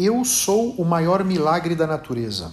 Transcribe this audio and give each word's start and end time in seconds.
Eu 0.00 0.24
sou 0.24 0.74
o 0.74 0.84
maior 0.84 1.24
milagre 1.24 1.74
da 1.74 1.84
natureza. 1.84 2.52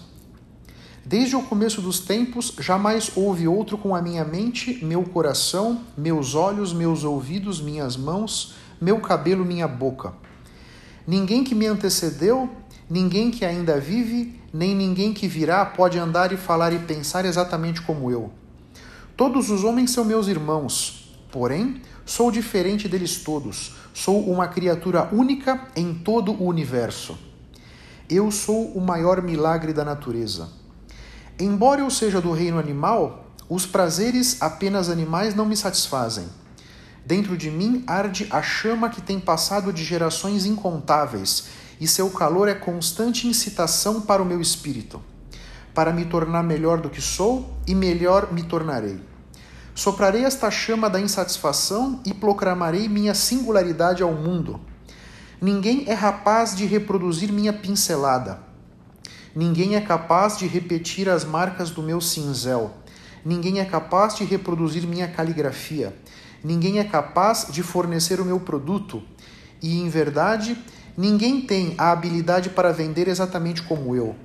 Desde 1.06 1.36
o 1.36 1.44
começo 1.44 1.80
dos 1.80 2.00
tempos, 2.00 2.56
jamais 2.58 3.12
houve 3.16 3.48
outro 3.48 3.78
com 3.78 3.96
a 3.96 4.02
minha 4.02 4.26
mente, 4.26 4.84
meu 4.84 5.04
coração, 5.04 5.82
meus 5.96 6.34
olhos, 6.34 6.74
meus 6.74 7.04
ouvidos, 7.04 7.62
minhas 7.62 7.96
mãos, 7.96 8.56
meu 8.82 9.00
cabelo, 9.00 9.46
minha 9.46 9.68
boca. 9.68 10.16
Ninguém 11.06 11.44
que 11.44 11.54
me 11.54 11.68
antecedeu, 11.68 12.50
ninguém 12.90 13.30
que 13.30 13.46
ainda 13.46 13.80
vive, 13.80 14.42
nem 14.52 14.74
ninguém 14.74 15.14
que 15.14 15.28
virá 15.28 15.64
pode 15.68 16.00
andar 16.00 16.32
e 16.32 16.38
falar 16.38 16.74
e 16.74 16.80
pensar 16.80 17.26
exatamente 17.26 17.80
como 17.80 18.10
eu. 18.10 18.32
Todos 19.16 19.52
os 19.52 19.64
homens 19.64 19.92
são 19.92 20.04
meus 20.04 20.28
irmãos, 20.28 21.16
porém, 21.32 21.80
sou 22.08 22.32
diferente 22.32 22.90
deles 22.90 23.18
todos. 23.18 23.76
Sou 23.94 24.32
uma 24.32 24.48
criatura 24.48 25.08
única 25.14 25.68
em 25.76 25.94
todo 25.94 26.32
o 26.32 26.48
universo. 26.48 27.16
Eu 28.08 28.30
sou 28.30 28.68
o 28.74 28.80
maior 28.80 29.20
milagre 29.20 29.74
da 29.74 29.84
natureza. 29.84 30.50
Embora 31.40 31.82
eu 31.82 31.90
seja 31.90 32.22
do 32.22 32.32
reino 32.32 32.60
animal, 32.60 33.26
os 33.50 33.66
prazeres 33.66 34.40
apenas 34.44 34.92
animais 34.92 35.34
não 35.34 35.44
me 35.44 35.58
satisfazem. 35.58 36.28
Dentro 37.04 37.36
de 37.36 37.50
mim 37.50 37.84
arde 37.88 38.28
a 38.30 38.44
chama 38.44 38.90
que 38.90 39.02
tem 39.02 39.20
passado 39.20 39.74
de 39.74 39.84
gerações 39.84 40.46
incontáveis, 40.46 41.46
e 41.82 41.88
seu 41.88 42.12
calor 42.12 42.48
é 42.48 42.54
constante 42.54 43.28
incitação 43.28 44.00
para 44.00 44.22
o 44.22 44.26
meu 44.26 44.40
espírito, 44.40 45.02
para 45.74 45.92
me 45.92 46.06
tornar 46.06 46.44
melhor 46.44 46.80
do 46.80 46.92
que 46.92 47.02
sou 47.02 47.58
e 47.66 47.74
melhor 47.74 48.32
me 48.32 48.44
tornarei. 48.44 49.00
Soprarei 49.74 50.26
esta 50.26 50.52
chama 50.52 50.92
da 50.92 51.02
insatisfação 51.02 52.02
e 52.06 52.14
proclamarei 52.14 52.88
minha 52.88 53.16
singularidade 53.16 54.04
ao 54.04 54.14
mundo 54.14 54.62
Ninguém 55.48 55.84
é 55.86 55.94
rapaz 55.94 56.56
de 56.56 56.66
reproduzir 56.66 57.32
minha 57.32 57.54
pincelada. 57.54 58.40
Ninguém 59.36 59.76
é 59.76 59.80
capaz 59.80 60.40
de 60.40 60.48
repetir 60.48 61.08
as 61.08 61.24
marcas 61.24 61.70
do 61.70 61.84
meu 61.84 62.02
cinzel. 62.02 62.74
Ninguém 63.24 63.60
é 63.60 63.66
capaz 63.66 64.16
de 64.16 64.24
reproduzir 64.24 64.88
minha 64.88 65.08
caligrafia. 65.08 65.96
Ninguém 66.44 66.80
é 66.80 66.84
capaz 66.84 67.46
de 67.52 67.62
fornecer 67.62 68.20
o 68.20 68.26
meu 68.26 68.40
produto. 68.40 69.04
E, 69.62 69.80
em 69.80 69.88
verdade, 69.88 70.58
ninguém 70.98 71.42
tem 71.42 71.76
a 71.78 71.92
habilidade 71.92 72.50
para 72.50 72.74
vender 72.74 73.08
exatamente 73.08 73.62
como 73.62 73.96
eu. 73.96 74.16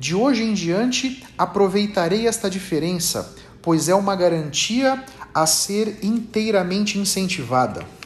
De 0.00 0.14
hoje 0.14 0.44
em 0.44 0.54
diante, 0.54 1.22
aproveitarei 1.36 2.26
esta 2.26 2.48
diferença, 2.48 3.36
pois 3.60 3.86
é 3.86 3.94
uma 3.94 4.16
garantia 4.16 5.04
a 5.34 5.44
ser 5.44 5.98
inteiramente 6.02 6.98
incentivada. 6.98 7.97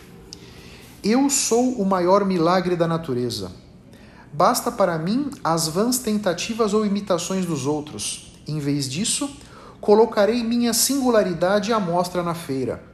Eu 1.05 1.29
sou 1.29 1.73
o 1.73 1.85
maior 1.85 2.25
milagre 2.25 2.77
da 2.77 2.87
natureza. 2.87 3.51
Basta 4.33 4.71
para 4.71 4.97
mim 4.99 5.33
as 5.43 5.67
vãs 5.67 5.99
tentativas 5.99 6.73
ou 6.73 6.87
imitações 6.87 7.45
dos 7.45 7.67
outros. 7.67 8.33
Em 8.47 8.61
vez 8.61 8.89
disso, 8.89 9.29
colocarei 9.81 10.45
minha 10.45 10.73
singularidade 10.73 11.73
à 11.73 11.81
mostra 11.81 12.23
na 12.23 12.35
feira. 12.35 12.85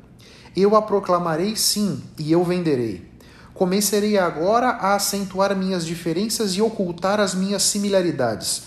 Eu 0.57 0.75
a 0.75 0.81
proclamarei 0.81 1.55
sim, 1.55 2.03
e 2.19 2.33
eu 2.33 2.43
venderei. 2.43 3.07
Começarei 3.53 4.17
agora 4.17 4.69
a 4.69 4.95
acentuar 4.95 5.55
minhas 5.55 5.85
diferenças 5.85 6.53
e 6.53 6.63
ocultar 6.63 7.21
as 7.21 7.35
minhas 7.35 7.63
similaridades. 7.63 8.63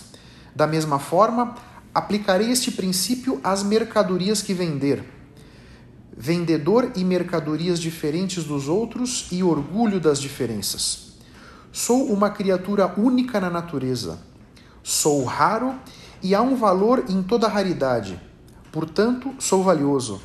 Da 0.54 0.68
mesma 0.68 1.00
forma, 1.00 1.56
aplicarei 1.92 2.52
este 2.52 2.70
princípio 2.70 3.40
às 3.42 3.64
mercadorias 3.64 4.40
que 4.40 4.54
vender 4.54 5.02
vendedor 6.24 6.92
e 6.94 7.02
mercadorias 7.02 7.80
diferentes 7.80 8.44
dos 8.44 8.68
outros 8.68 9.26
e 9.32 9.42
orgulho 9.42 9.98
das 9.98 10.20
diferenças. 10.20 11.14
Sou 11.72 12.12
uma 12.12 12.30
criatura 12.30 12.86
única 12.96 13.40
na 13.40 13.50
natureza. 13.50 14.20
Sou 14.84 15.24
raro 15.24 15.74
e 16.22 16.32
há 16.32 16.40
um 16.40 16.54
valor 16.54 17.06
em 17.08 17.24
toda 17.24 17.48
raridade. 17.48 18.20
Portanto, 18.70 19.34
sou 19.40 19.64
valioso. 19.64 20.22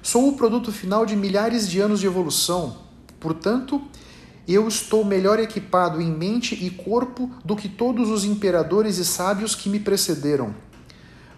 Sou 0.00 0.26
o 0.26 0.36
produto 0.38 0.72
final 0.72 1.04
de 1.04 1.14
milhares 1.14 1.68
de 1.68 1.80
anos 1.80 2.00
de 2.00 2.06
evolução. 2.06 2.78
Portanto, 3.20 3.82
eu 4.48 4.66
estou 4.66 5.04
melhor 5.04 5.38
equipado 5.38 6.00
em 6.00 6.10
mente 6.10 6.54
e 6.54 6.70
corpo 6.70 7.30
do 7.44 7.54
que 7.54 7.68
todos 7.68 8.08
os 8.08 8.24
imperadores 8.24 8.96
e 8.96 9.04
sábios 9.04 9.54
que 9.54 9.68
me 9.68 9.80
precederam 9.80 10.54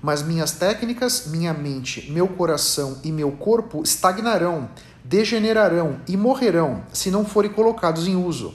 mas 0.03 0.23
minhas 0.23 0.53
técnicas, 0.53 1.27
minha 1.27 1.53
mente, 1.53 2.11
meu 2.11 2.29
coração 2.29 2.99
e 3.03 3.11
meu 3.11 3.33
corpo 3.33 3.83
estagnarão, 3.83 4.69
degenerarão 5.05 6.01
e 6.07 6.17
morrerão 6.17 6.85
se 6.93 7.11
não 7.11 7.25
forem 7.25 7.51
colocados 7.51 8.07
em 8.07 8.17
uso. 8.17 8.55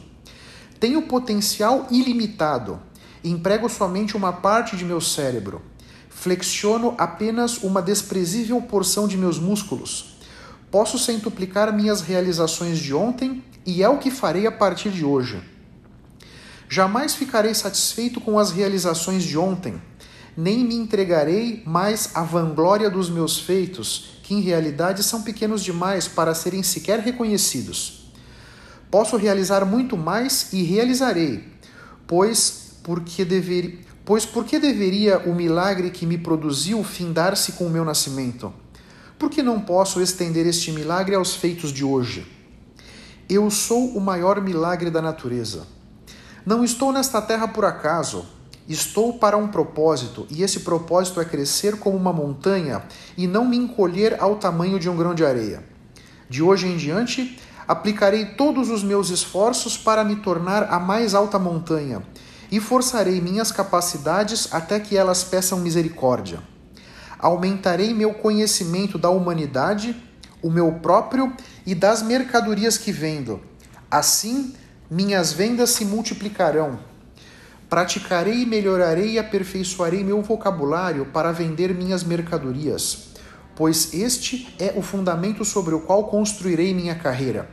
Tenho 0.79 1.01
potencial 1.03 1.87
ilimitado, 1.89 2.79
emprego 3.23 3.69
somente 3.69 4.15
uma 4.15 4.33
parte 4.33 4.75
de 4.75 4.85
meu 4.85 5.01
cérebro, 5.01 5.61
flexiono 6.09 6.93
apenas 6.97 7.57
uma 7.57 7.81
desprezível 7.81 8.61
porção 8.61 9.07
de 9.07 9.17
meus 9.17 9.39
músculos. 9.39 10.17
Posso 10.69 10.97
centuplicar 10.97 11.73
minhas 11.73 12.01
realizações 12.01 12.79
de 12.79 12.93
ontem 12.93 13.43
e 13.65 13.83
é 13.83 13.89
o 13.89 13.97
que 13.97 14.11
farei 14.11 14.47
a 14.47 14.51
partir 14.51 14.89
de 14.89 15.05
hoje. 15.05 15.41
Jamais 16.67 17.13
ficarei 17.13 17.53
satisfeito 17.53 18.19
com 18.19 18.39
as 18.39 18.51
realizações 18.51 19.23
de 19.23 19.37
ontem 19.37 19.79
nem 20.35 20.63
me 20.63 20.75
entregarei 20.75 21.61
mais 21.65 22.09
à 22.15 22.23
vanglória 22.23 22.89
dos 22.89 23.09
meus 23.09 23.39
feitos, 23.39 24.17
que 24.23 24.33
em 24.33 24.41
realidade 24.41 25.03
são 25.03 25.21
pequenos 25.21 25.63
demais 25.63 26.07
para 26.07 26.33
serem 26.33 26.63
sequer 26.63 26.99
reconhecidos. 26.99 28.11
Posso 28.89 29.17
realizar 29.17 29.65
muito 29.65 29.97
mais 29.97 30.51
e 30.53 30.63
realizarei, 30.63 31.43
pois 32.07 32.77
porque 32.83 33.23
dever, 33.23 33.79
pois 34.05 34.25
por 34.25 34.45
que 34.45 34.59
deveria 34.59 35.19
o 35.19 35.33
milagre 35.33 35.89
que 35.89 36.05
me 36.05 36.17
produziu 36.17 36.83
findar-se 36.83 37.53
com 37.53 37.65
o 37.65 37.69
meu 37.69 37.85
nascimento? 37.85 38.53
Por 39.17 39.29
que 39.29 39.41
não 39.41 39.59
posso 39.59 40.01
estender 40.01 40.45
este 40.45 40.71
milagre 40.71 41.15
aos 41.15 41.35
feitos 41.35 41.71
de 41.71 41.83
hoje? 41.83 42.27
Eu 43.29 43.49
sou 43.49 43.95
o 43.95 44.01
maior 44.01 44.41
milagre 44.41 44.89
da 44.89 45.01
natureza. 45.01 45.65
Não 46.45 46.63
estou 46.63 46.91
nesta 46.91 47.21
terra 47.21 47.47
por 47.47 47.63
acaso, 47.63 48.25
Estou 48.67 49.13
para 49.13 49.35
um 49.35 49.49
propósito, 49.49 50.25
e 50.29 50.41
esse 50.41 50.61
propósito 50.61 51.19
é 51.19 51.25
crescer 51.25 51.77
como 51.77 51.97
uma 51.97 52.13
montanha 52.13 52.81
e 53.17 53.27
não 53.27 53.43
me 53.43 53.57
encolher 53.57 54.15
ao 54.21 54.37
tamanho 54.37 54.79
de 54.79 54.89
um 54.89 54.95
grão 54.95 55.13
de 55.13 55.25
areia. 55.25 55.63
De 56.29 56.41
hoje 56.41 56.67
em 56.67 56.77
diante, 56.77 57.37
aplicarei 57.67 58.25
todos 58.25 58.69
os 58.69 58.81
meus 58.81 59.09
esforços 59.09 59.77
para 59.77 60.03
me 60.03 60.15
tornar 60.17 60.71
a 60.71 60.79
mais 60.79 61.13
alta 61.13 61.37
montanha, 61.37 62.01
e 62.49 62.59
forçarei 62.59 63.19
minhas 63.19 63.51
capacidades 63.51 64.47
até 64.53 64.79
que 64.79 64.95
elas 64.95 65.23
peçam 65.23 65.59
misericórdia. 65.59 66.39
Aumentarei 67.19 67.93
meu 67.93 68.13
conhecimento 68.13 68.97
da 68.97 69.09
humanidade, 69.09 69.95
o 70.41 70.49
meu 70.49 70.71
próprio 70.73 71.33
e 71.65 71.73
das 71.73 72.01
mercadorias 72.01 72.77
que 72.77 72.91
vendo. 72.91 73.41
Assim, 73.89 74.53
minhas 74.89 75.33
vendas 75.33 75.71
se 75.71 75.83
multiplicarão. 75.83 76.92
Praticarei, 77.73 78.45
melhorarei 78.45 79.13
e 79.13 79.17
aperfeiçoarei 79.17 80.03
meu 80.03 80.21
vocabulário 80.21 81.07
para 81.07 81.31
vender 81.31 81.73
minhas 81.73 82.03
mercadorias, 82.03 83.05
pois 83.55 83.95
este 83.95 84.53
é 84.59 84.75
o 84.77 84.83
fundamento 84.83 85.43
sobre 85.43 85.73
o 85.73 85.79
qual 85.79 86.03
construirei 86.03 86.71
minha 86.71 86.93
carreira. 86.93 87.49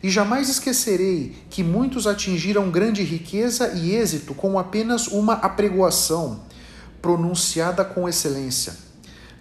E 0.00 0.08
jamais 0.08 0.48
esquecerei 0.48 1.34
que 1.50 1.64
muitos 1.64 2.06
atingiram 2.06 2.70
grande 2.70 3.02
riqueza 3.02 3.72
e 3.74 3.96
êxito 3.96 4.32
com 4.32 4.60
apenas 4.60 5.08
uma 5.08 5.32
apregoação, 5.32 6.42
pronunciada 7.02 7.84
com 7.84 8.08
excelência. 8.08 8.76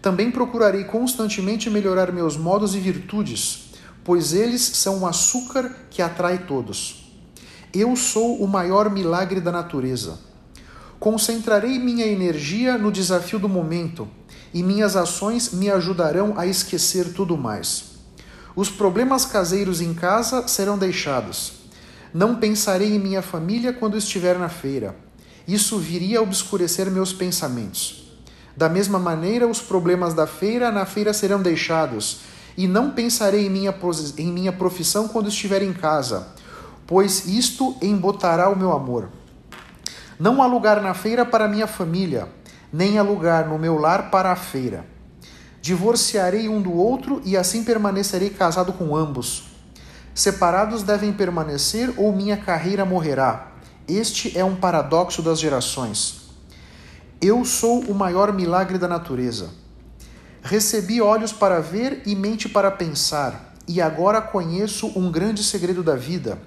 Também 0.01 0.31
procurarei 0.31 0.85
constantemente 0.85 1.69
melhorar 1.69 2.11
meus 2.11 2.35
modos 2.35 2.73
e 2.73 2.79
virtudes, 2.79 3.69
pois 4.03 4.33
eles 4.33 4.63
são 4.63 5.01
o 5.01 5.05
açúcar 5.05 5.75
que 5.91 6.01
atrai 6.01 6.39
todos. 6.39 7.06
Eu 7.79 7.95
sou 7.95 8.41
o 8.43 8.47
maior 8.47 8.89
milagre 8.89 9.39
da 9.39 9.51
natureza. 9.51 10.17
Concentrarei 10.99 11.77
minha 11.77 12.07
energia 12.07 12.75
no 12.75 12.91
desafio 12.91 13.37
do 13.37 13.47
momento, 13.47 14.07
e 14.51 14.63
minhas 14.63 14.95
ações 14.95 15.51
me 15.51 15.69
ajudarão 15.69 16.33
a 16.39 16.47
esquecer 16.47 17.13
tudo 17.13 17.37
mais. 17.37 17.97
Os 18.55 18.67
problemas 18.67 19.25
caseiros 19.25 19.79
em 19.79 19.93
casa 19.93 20.47
serão 20.47 20.75
deixados. 20.75 21.53
Não 22.11 22.37
pensarei 22.37 22.95
em 22.95 22.99
minha 22.99 23.21
família 23.21 23.71
quando 23.71 23.95
estiver 23.95 24.39
na 24.39 24.49
feira. 24.49 24.95
Isso 25.47 25.77
viria 25.77 26.17
a 26.17 26.23
obscurecer 26.23 26.89
meus 26.89 27.13
pensamentos. 27.13 28.11
Da 28.55 28.67
mesma 28.67 28.97
maneira, 28.97 29.47
os 29.47 29.61
problemas 29.61 30.15
da 30.15 30.25
feira 30.25 30.71
na 30.71 30.87
feira 30.87 31.13
serão 31.13 31.43
deixados, 31.43 32.21
e 32.57 32.65
não 32.65 32.89
pensarei 32.89 33.45
em 33.45 33.51
minha, 33.51 33.75
em 34.17 34.31
minha 34.31 34.51
profissão 34.51 35.07
quando 35.07 35.29
estiver 35.29 35.61
em 35.61 35.73
casa, 35.73 36.35
pois 36.87 37.27
isto 37.27 37.75
embotará 37.81 38.49
o 38.49 38.57
meu 38.57 38.71
amor. 38.71 39.09
Não 40.17 40.41
há 40.41 40.47
lugar 40.47 40.81
na 40.81 40.93
feira 40.93 41.25
para 41.25 41.47
minha 41.47 41.67
família, 41.67 42.27
nem 42.73 42.97
há 42.97 43.03
lugar 43.03 43.47
no 43.47 43.59
meu 43.59 43.77
lar 43.77 44.09
para 44.09 44.31
a 44.31 44.35
feira. 44.35 44.85
Divorciarei 45.61 46.47
um 46.47 46.61
do 46.61 46.73
outro 46.73 47.21
e 47.25 47.35
assim 47.35 47.63
permanecerei 47.63 48.29
casado 48.29 48.71
com 48.71 48.95
ambos. 48.95 49.49
Separados 50.15 50.81
devem 50.81 51.11
permanecer 51.11 51.93
ou 51.97 52.15
minha 52.15 52.37
carreira 52.37 52.85
morrerá. 52.85 53.51
Este 53.87 54.37
é 54.37 54.43
um 54.43 54.55
paradoxo 54.55 55.21
das 55.21 55.39
gerações. 55.39 56.31
Eu 57.21 57.43
sou 57.45 57.81
o 57.81 57.93
maior 57.93 58.33
milagre 58.33 58.77
da 58.77 58.87
natureza. 58.87 59.49
Recebi 60.41 61.01
olhos 61.01 61.33
para 61.33 61.59
ver 61.59 62.03
e 62.05 62.15
mente 62.15 62.47
para 62.47 62.71
pensar, 62.71 63.53
e 63.67 63.81
agora 63.81 64.21
conheço 64.21 64.87
um 64.95 65.11
grande 65.11 65.43
segredo 65.43 65.83
da 65.83 65.95
vida, 65.95 66.37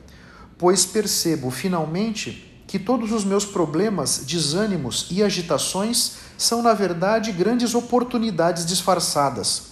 pois 0.61 0.85
percebo 0.85 1.51
finalmente 1.51 2.63
que 2.67 2.79
todos 2.79 3.13
os 3.13 3.25
meus 3.25 3.47
problemas, 3.47 4.25
desânimos 4.27 5.07
e 5.11 5.23
agitações 5.23 6.17
são, 6.37 6.61
na 6.63 6.75
verdade, 6.75 7.33
grandes 7.33 7.75
oportunidades 7.75 8.67
disfarçadas. 8.67 9.71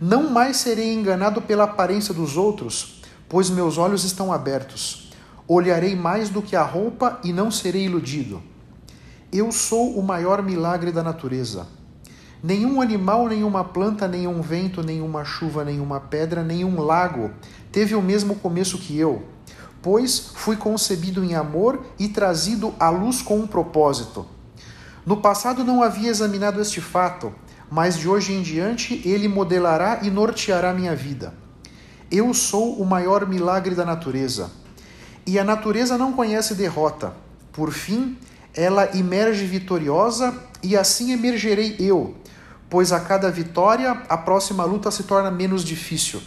Não 0.00 0.28
mais 0.28 0.56
serei 0.56 0.92
enganado 0.92 1.40
pela 1.40 1.62
aparência 1.62 2.12
dos 2.12 2.36
outros, 2.36 3.00
pois 3.28 3.48
meus 3.48 3.78
olhos 3.78 4.02
estão 4.02 4.32
abertos. 4.32 5.12
Olharei 5.46 5.94
mais 5.94 6.28
do 6.28 6.42
que 6.42 6.56
a 6.56 6.64
roupa 6.64 7.20
e 7.22 7.32
não 7.32 7.48
serei 7.48 7.84
iludido. 7.84 8.42
Eu 9.32 9.52
sou 9.52 9.96
o 9.96 10.02
maior 10.02 10.42
milagre 10.42 10.90
da 10.90 11.04
natureza. 11.04 11.68
Nenhum 12.42 12.80
animal, 12.80 13.28
nenhuma 13.28 13.62
planta, 13.62 14.08
nenhum 14.08 14.42
vento, 14.42 14.82
nenhuma 14.82 15.24
chuva, 15.24 15.64
nenhuma 15.64 16.00
pedra, 16.00 16.42
nenhum 16.42 16.80
lago 16.80 17.30
teve 17.70 17.94
o 17.94 18.02
mesmo 18.02 18.34
começo 18.34 18.76
que 18.76 18.98
eu 18.98 19.22
pois 19.82 20.32
fui 20.34 20.56
concebido 20.56 21.24
em 21.24 21.34
amor 21.34 21.80
e 21.98 22.08
trazido 22.08 22.74
à 22.78 22.90
luz 22.90 23.22
com 23.22 23.38
um 23.38 23.46
propósito. 23.46 24.26
No 25.04 25.16
passado 25.18 25.64
não 25.64 25.82
havia 25.82 26.10
examinado 26.10 26.60
este 26.60 26.80
fato, 26.80 27.32
mas 27.70 27.96
de 27.96 28.08
hoje 28.08 28.32
em 28.32 28.42
diante 28.42 29.00
ele 29.08 29.28
modelará 29.28 30.00
e 30.02 30.10
norteará 30.10 30.74
minha 30.74 30.94
vida. 30.94 31.32
Eu 32.10 32.34
sou 32.34 32.80
o 32.80 32.84
maior 32.84 33.26
milagre 33.26 33.74
da 33.74 33.84
natureza. 33.84 34.50
E 35.26 35.38
a 35.38 35.44
natureza 35.44 35.96
não 35.96 36.12
conhece 36.12 36.54
derrota. 36.54 37.14
Por 37.52 37.70
fim, 37.70 38.18
ela 38.54 38.96
emerge 38.96 39.44
vitoriosa 39.46 40.34
e 40.62 40.76
assim 40.76 41.12
emergerei 41.12 41.76
eu, 41.78 42.16
pois 42.68 42.92
a 42.92 43.00
cada 43.00 43.30
vitória 43.30 44.02
a 44.08 44.16
próxima 44.16 44.64
luta 44.64 44.90
se 44.90 45.04
torna 45.04 45.30
menos 45.30 45.64
difícil. 45.64 46.20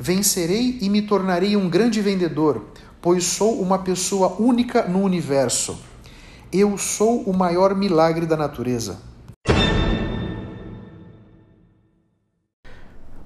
Vencerei 0.00 0.78
e 0.80 0.88
me 0.88 1.02
tornarei 1.02 1.56
um 1.56 1.68
grande 1.68 2.00
vendedor, 2.00 2.66
pois 3.02 3.24
sou 3.24 3.60
uma 3.60 3.80
pessoa 3.80 4.40
única 4.40 4.86
no 4.86 5.00
universo. 5.00 5.76
Eu 6.52 6.78
sou 6.78 7.22
o 7.22 7.36
maior 7.36 7.74
milagre 7.74 8.24
da 8.24 8.36
natureza. 8.36 9.00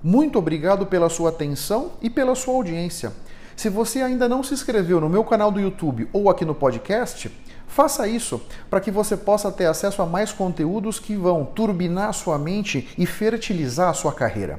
Muito 0.02 0.38
obrigado 0.38 0.86
pela 0.86 1.10
sua 1.10 1.28
atenção 1.28 1.92
e 2.00 2.08
pela 2.08 2.34
sua 2.34 2.54
audiência. 2.54 3.12
Se 3.54 3.68
você 3.68 4.00
ainda 4.00 4.26
não 4.26 4.42
se 4.42 4.54
inscreveu 4.54 4.98
no 4.98 5.10
meu 5.10 5.24
canal 5.24 5.52
do 5.52 5.60
YouTube 5.60 6.08
ou 6.10 6.30
aqui 6.30 6.42
no 6.42 6.54
podcast, 6.54 7.30
faça 7.68 8.08
isso 8.08 8.40
para 8.70 8.80
que 8.80 8.90
você 8.90 9.14
possa 9.14 9.52
ter 9.52 9.66
acesso 9.66 10.00
a 10.00 10.06
mais 10.06 10.32
conteúdos 10.32 10.98
que 10.98 11.14
vão 11.14 11.44
turbinar 11.44 12.14
sua 12.14 12.38
mente 12.38 12.88
e 12.96 13.04
fertilizar 13.04 13.90
a 13.90 13.94
sua 13.94 14.12
carreira. 14.12 14.58